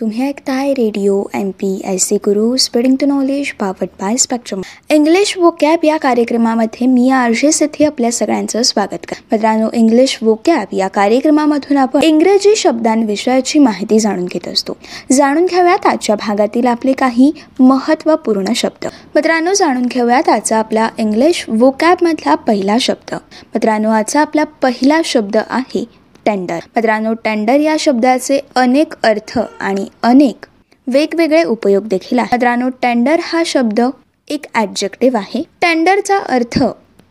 [0.00, 5.36] तुम्ही ऐकताय radio M P S C Guru spreading to knowledge powered by Spectrum English
[5.38, 11.76] vocab या कार्यक्रमामध्ये मी RJ सिद्धी आपल्या सगळ्यांचं स्वागत कर मित्रांनो इंग्लिश वोकॅब या कार्यक्रमामधून
[11.76, 14.76] आपण इंग्रजी शब्दांविषयाची माहिती जाणून घेत असतो.
[15.12, 18.88] जाणून घेऊयात आजच्या भागातील आपले काही महत्त्वपूर्ण शब्द.
[19.14, 23.14] मित्रांनो जाणून घेऊयात आजचा आपला इंग्लिश वोकॅब मधला पहिला शब्द.
[23.14, 26.58] मित्रांनो आजचा आपला पहिला शब्द आहे टेंडर.
[26.76, 30.46] मित्रांनो टेंडर या शब्दाचे अनेक अर्थ आणि अनेक
[30.86, 32.32] वेगवेगळे उपयोग देखील आहेत.
[32.32, 33.80] मित्रांनो टेंडर हा शब्द
[34.28, 35.42] एक ॲडजेक्टिव्ह आहे.
[35.62, 36.62] टेंडरचा अर्थ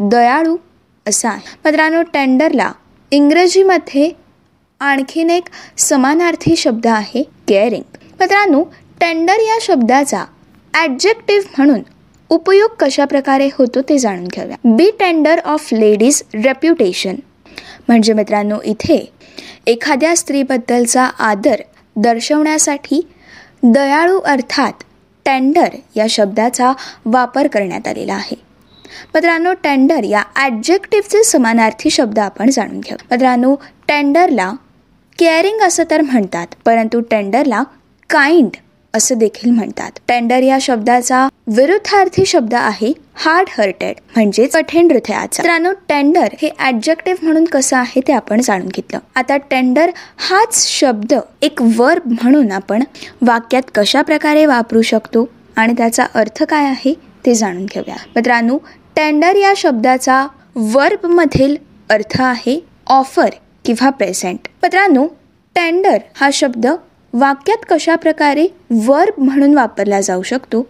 [0.00, 0.56] दयाळू
[1.06, 1.56] असा आहे.
[1.64, 2.70] मित्रांनो टेंडरला
[3.12, 4.10] इंग्रजीमध्ये
[4.80, 8.62] आणखीन एक समानार्थी शब्द आहे केअरिंग मित्रांनो
[9.00, 10.24] टेंडर या शब्दाचा
[10.74, 11.80] ॲडजेक्टिव्ह म्हणून
[12.30, 14.56] उपयोग कशा प्रकारे होतो ते जाणून घेऊया.
[14.64, 17.14] Be tender of ladies reputation
[17.88, 19.12] म्हणजे मित्रांनो इथे
[19.66, 21.60] एखाद्या स्त्रीबद्दलचा आदर
[21.96, 23.00] दर्शवण्यासाठी
[23.62, 24.72] दयाळू अर्थात
[25.24, 26.72] टेंडर या शब्दाचा
[27.04, 28.36] वापर करण्यात आलेला आहे.
[29.14, 32.96] मित्रांनो टेंडर या ॲडजेक्टिव्हचे समानार्थी शब्द आपण जाणून घेऊ.
[33.10, 33.54] मित्रांनो
[33.88, 34.52] टेंडरला
[35.18, 37.62] केअरिंग असं तर म्हणतात परंतु टेंडरला
[38.10, 38.56] काइंड
[38.98, 39.90] असं देखील म्हणतात.
[40.08, 42.92] टेंडर या शब्दाचा विरुद्धार्थी शब्द आहे
[43.24, 45.42] हार्ड हर्टेड म्हणजे कठीण हृदयाचा.
[45.42, 48.98] मित्रांनो टेंडर हे ऍडजेक्टिव्ह म्हणून कसं आहे ते आपण जाणून घेतलं.
[49.16, 49.90] आता टेंडर
[50.28, 52.82] हाच शब्द एक वर्ब म्हणून आपण
[53.26, 56.94] वाक्यात कशा प्रकारे वापरू शकतो आणि त्याचा अर्थ काय आहे
[57.26, 57.96] ते जाणून घेऊया.
[58.16, 58.58] मित्रांनो
[58.96, 61.56] टेंडर या शब्दाचा वर्ब मधील
[61.90, 63.30] अर्थ आहे ऑफर
[63.64, 65.06] किंवा प्रेझेंट मित्रांनो
[65.56, 66.66] टेंडर हा शब्द
[67.20, 68.46] वाक्यात कशा प्रकारे
[68.86, 70.62] वर्ब म्हणून वापरला जाऊ शकतो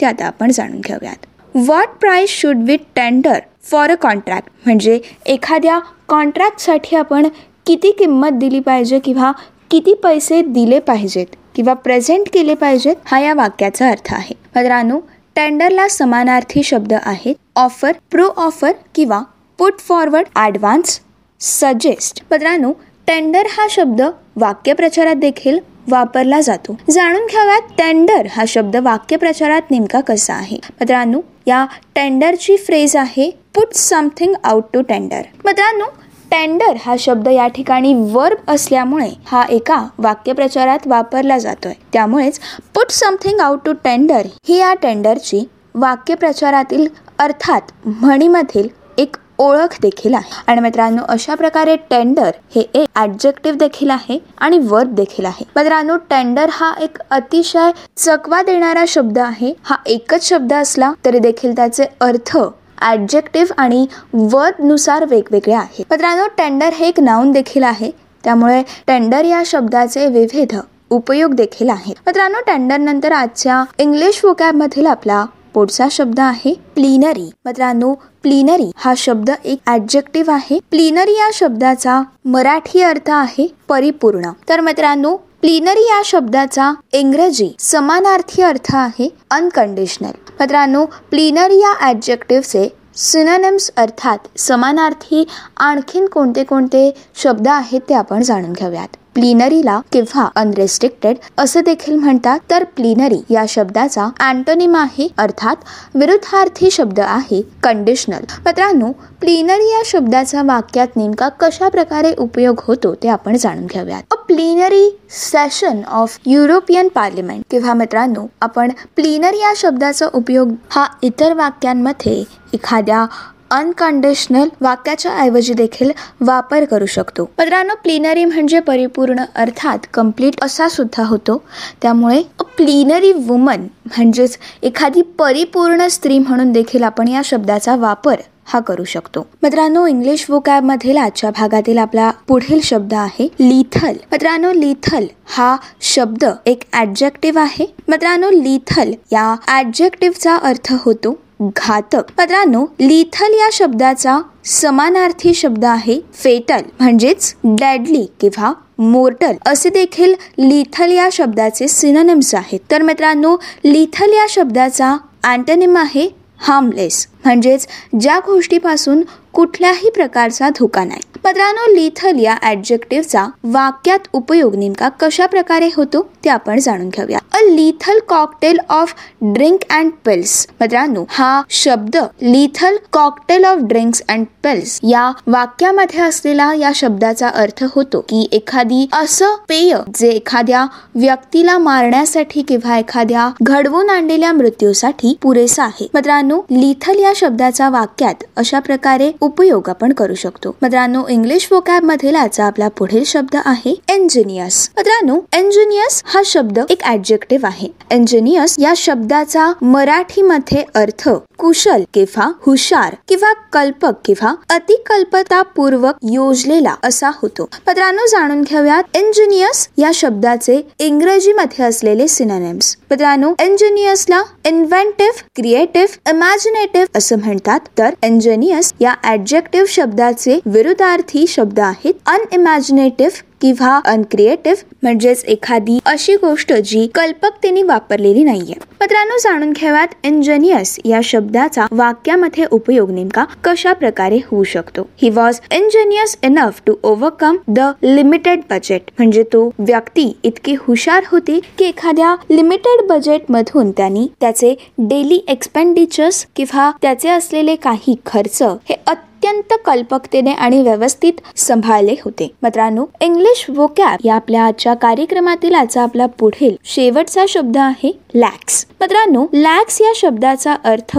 [0.00, 1.26] ते आता आपण जाणून घेऊयात.
[1.54, 3.38] What price should we tender
[3.70, 7.28] for a contract म्हणजे एखाद्या कॉन्ट्रॅक्टसाठी आपण
[7.66, 9.30] किती किंमत दिली पाहिजे किंवा
[9.70, 14.34] किती पैसे दिले पाहिजेत किंवा प्रेझेंट केले पाहिजेत हा या वाक्याचा अर्थ आहे.
[14.56, 14.98] मित्रांनो
[15.36, 17.34] टेंडरला समानार्थी शब्द आहेत.
[17.56, 19.22] ऑफर प्रो ऑफर किंवा
[19.58, 21.00] पुट फॉरवर्ड ॲडव्हान्स
[21.40, 22.72] सजेस्ट मित्रांनो
[23.08, 24.02] टेंडर हा शब्द
[24.36, 25.58] वाक्यप्रचारात देखील
[25.90, 26.76] वापरला जातो.
[26.90, 30.58] जाणून घ्याव्यात टेंडर हा शब्द वाक्यप्रचारात नेमका कसा आहे?
[30.70, 31.64] मित्रांनो या
[31.94, 35.84] टेंडरची फ्रेज आहे put something out to tender मित्रांनो
[36.30, 41.72] टेंडर हा शब्द या ठिकाणी वर्ब असल्यामुळे हा एका वाक्यप्रचारात वापरला जातोय.
[41.92, 42.38] त्यामुळेच
[42.74, 46.86] put something out to tender ही या टेंडरची वाक्यप्रचारातील
[47.18, 48.68] अर्थात म्हणीमधील
[48.98, 50.42] एक ओळख देखील आहे.
[50.46, 55.44] आणि मित्रांनो अशा प्रकारे टेंडर हे एक ऍडजेक्टिव्ह देखील आहे आणि वर्ब देखील आहे.
[55.56, 59.52] मित्रांनो टेंडर हा एक अतिशय चकवा देणारा शब्द आहे.
[59.64, 62.36] हा एकच शब्द असला तरी देखील त्याचे अर्थ
[62.82, 67.90] ऍडजेक्टिव्ह आणि वर्बनुसार वेगवेगळे आहे मित्रांनो टेंडर हे एक नाऊन देखील आहे.
[68.24, 70.56] त्यामुळे टेंडर या शब्दाचे विविध
[70.90, 71.94] उपयोग देखील आहेत.
[72.06, 75.24] मित्रांनो टेंडर नंतर आजच्या इंग्लिश वोकॅब मधील आपला
[75.54, 80.58] पुढचा शब्द आहे प्लिनरी मित्रांनो प्लिनरी हा शब्द एक ऍडजेक्टिव्ह आहे.
[80.70, 84.30] प्लिनरी या शब्दाचा मराठी अर्थ आहे परिपूर्ण.
[84.48, 93.70] तर मित्रांनो प्लिनरी या शब्दाचा इंग्रजी समानार्थी अर्थ आहे अनकंडिशनल मित्रांनो प्लिनरी या ॲडजेक्टिव्हचे सिनोनिम्स
[93.76, 95.24] अर्थात समानार्थी
[95.56, 96.90] आणखीन कोणते कोणते
[97.22, 98.96] शब्द आहेत ते आपण जाणून घेऊयात.
[99.14, 105.56] प्लिनरीला किंवा अनरेस्ट्रिक्टेड असे देखील म्हणतात तर प्लिनरी या शब्दाचा अँटोनिम आहे अर्थात
[105.94, 113.08] विरुद्धार्थी शब्द आहे कंडिशनल मित्रांनो प्लिनरी या शब्दाचा वाक्यात नेमका कशा प्रकारे उपयोग होतो ते
[113.08, 114.02] आपण जाणून घेऊयात.
[114.26, 122.22] Plenary session of European Parliament किंवा मित्रांनो आपण प्लिनरी या शब्दाचा उपयोग हा इतर वाक्यांमध्ये
[122.52, 123.04] एखाद्या
[123.50, 125.90] अनकंडिशनल वाक्याच्या ऐवजी देखील
[126.20, 127.24] वापर करू शकतो.
[127.38, 131.42] मित्रांनो प्लिनरी म्हणजे परिपूर्ण अर्थात कंप्लीट असा सुद्धा होतो.
[131.82, 132.22] त्यामुळे
[132.56, 139.26] प्लिनरी वुमन म्हणजेच एखादी परिपूर्ण स्त्री म्हणून देखील आपण या शब्दाचा वापर हा करू शकतो.
[139.42, 146.24] मित्रांनो इंग्लिश वोकॅब मधील आजच्या भागातील आपला पुढील शब्द आहे लिथल मित्रांनो लिथल हा शब्द
[146.46, 147.66] एक ऍडजेक्टिव्ह आहे.
[147.88, 152.10] मित्रांनो लिथल या ऍडजेक्टिव्हचा अर्थ होतो घातक.
[152.18, 160.90] मित्रांनो लिथल या शब्दाचा समानार्थी शब्द आहे फेटल म्हणजेच डॅडली किंवा मोर्टल असे देखील लिथल
[160.90, 162.60] या शब्दाचे सिनोनिम्स आहेत.
[162.70, 166.08] तर मित्रांनो लिथल या शब्दाचा अँटनिम आहे
[166.38, 167.66] हार्मलेस म्हणजेच
[168.00, 169.02] ज्या गोष्टीपासून
[169.34, 171.00] कुठल्याही प्रकारचा धोका नाही.
[171.24, 177.18] मित्रांनो लिथल या ऍडजेक्टिव्हचा वाक्यात उपयोग नेमका कशा प्रकारे होतो ते आपण जाणून घेऊया.
[177.32, 184.26] A lethal cocktail of drink and pills मित्रांनो हा शब्द lethal cocktail of drinks and
[184.42, 190.64] pills या वाक्यामध्ये असलेला या शब्दाचा अर्थ होतो की एखादी असं पेय जे एखाद्या
[190.94, 195.88] व्यक्तीला मारण्यासाठी किंवा एखाद्या घडवून आणलेल्या मृत्यूसाठी पुरेसा आहे.
[195.94, 200.50] मित्रांनो लिथल या शब्दाचा वाक्यात अशा प्रकारे उपयोग आपण करू शकतो.
[200.62, 206.84] मित्रांनो इंग्लिश वोकॅब मधील आजचा आपला पुढील शब्द आहे एंजिनियस मित्रांनो एंजिनियस हा शब्द एक
[206.84, 207.68] ऍडजेक्टिव्ह आहे.
[207.90, 211.08] एंजिनियस या शब्दाचा मराठीमध्ये अर्थ
[211.38, 217.48] कुशल किंवा हुशार किंवा कल्पक किंवा अतिकल्पतापूर्वक योजलेला असा होतो.
[217.66, 227.18] पत्रांनो जाणून घेऊयात इंजिनियस या शब्दाचे इंग्रजीमध्ये असलेले सिनोनिम्स पत्रांनो इंजिनियसला इन्व्हेंटिव्ह क्रिएटिव्ह इमॅजिनेटिव्ह असं
[227.18, 227.60] म्हणतात.
[227.78, 231.94] तर इंजिनियस या ऍडजेक्टिव्ह शब्दाचे विरुद्धार्थी शब्द आहेत.
[232.06, 238.54] अनइमॅजिनेटिव्ह किंवा अनक्रिएटिव्ह म्हणजेच एखादी अशी गोष्ट जी कल्पकतेने वापरलेली नाहीये.
[238.84, 244.82] मित्रांनो जाणून घेऊयात इंजिनियस या शब्दाचा वाक्यामध्ये उपयोग नेमका कशा प्रकारे होऊ शकतो?
[245.02, 251.40] He was ingenious enough to overcome the limited budget म्हणजे तो व्यक्ती इतकी हुशार होती
[251.58, 258.76] की एखाद्या लिमिटेड बजेट मधून त्यांनी त्याचे डेली एक्सपेंडिचर्स किंवा त्याचे असलेले काही खर्च हे
[258.86, 262.28] अत्यंत कल्पकतेने आणि व्यवस्थित सांभाळले होते.
[262.42, 269.24] मित्रांनो इंग्लिश वोकॅब या आपल्या आजच्या कार्यक्रमातील आजचा आपला पुढील शेवटचा शब्द आहे लॅक्स मित्रांनो
[269.32, 270.98] लॅक्स या शब्दाचा अर्थ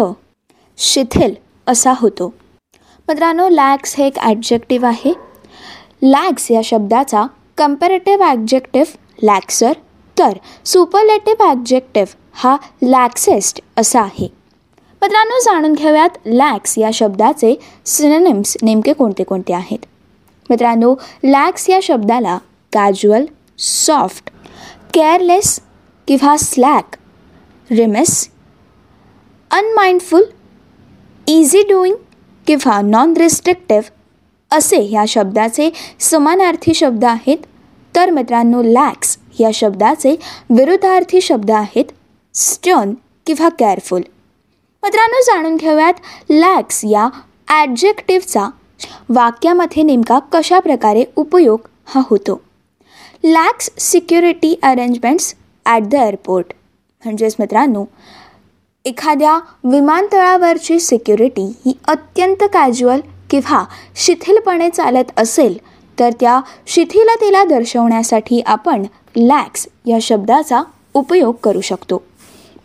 [0.78, 1.34] शिथिल
[1.68, 2.28] असा होतो.
[3.08, 5.14] मित्रांनो लॅक्स हे एक ॲडजेक्टिव्ह आहे.
[6.02, 7.26] लॅक्स या शब्दाचा
[7.58, 9.74] कम्पॅरेटिव्ह ॲडजेक्टिव्ह लॅक्सर
[10.18, 14.28] तर सुपरलेटिव्ह ॲडजेक्टिव्ह हा लॅक्सेस्ट असा आहे.
[15.02, 17.56] मित्रांनो जाणून घेऊयात लॅक्स या शब्दाचे
[17.86, 19.80] सिनेनिम्स नेमके कोणते कोणते आहेत.
[20.50, 22.38] मित्रांनो लॅक्स या शब्दाला
[22.74, 23.26] कॅज्युअल
[23.60, 24.30] सॉफ्ट
[24.94, 25.60] केअरलेस
[26.08, 26.96] किंवा slack
[27.70, 28.28] remiss
[29.52, 30.24] unmindful
[31.28, 31.96] easy doing
[32.48, 35.70] किंवा नॉन रिस्ट्रिक्टिव्ह असे ह्या शब्दाचे
[36.00, 37.38] समानार्थी शब्द आहेत.
[37.94, 40.16] तर मित्रांनो लॅक्स या शब्दाचे
[40.50, 41.86] विरुद्धार्थी शब्द आहेत.
[42.36, 42.94] स्टर्न
[43.26, 44.02] किंवा केअरफुल
[44.84, 45.94] मित्रांनो जाणून घेऊयात
[46.30, 47.08] लॅक्स या
[47.48, 48.48] ॲडजेक्टिव्हचा
[49.10, 52.40] वाक्यामध्ये नेमका कशा प्रकारे उपयोग हा होतो.
[53.24, 55.34] Lax security arrangements
[55.66, 56.54] at the airport
[57.04, 57.86] म्हणजेच मित्रांनो
[58.86, 63.00] एखाद्या विमानतळावरची सिक्युरिटी ही अत्यंत कॅज्युअल
[63.30, 63.64] किंवा
[63.96, 65.58] शिथिलपणे चालत असेल
[66.00, 68.84] तर त्या शिथिलतेला दर्शवण्यासाठी आपण
[69.16, 70.62] लॅक्स या शब्दाचा
[70.94, 72.02] उपयोग करू शकतो.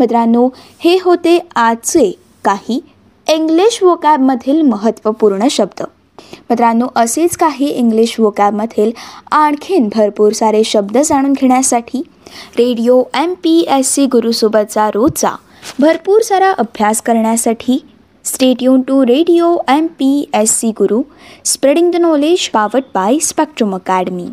[0.00, 0.48] मित्रांनो
[0.78, 2.10] हे होते आजचे
[2.44, 2.80] काही
[3.26, 5.82] इंग्लिश वोकॅबमधील महत्त्वपूर्ण शब्द.
[6.50, 8.90] मित्रांनो असेच काही इंग्लिश वोकॅबमधील
[9.30, 12.02] आणखीन भरपूर सारे शब्द जाणून घेण्यासाठी
[12.58, 15.34] radio M P S C गुरुसोबतचा रोजचा
[15.78, 17.78] भरपूर सारा अभ्यास करण्यासाठी
[18.24, 21.02] stay tuned to radio M P S C Guru
[21.44, 24.28] spreading the knowledge powered by Spectrum Academy